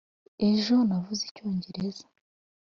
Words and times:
ejo 0.49 0.73
navuze 0.87 1.23
icyongereza. 1.29 2.05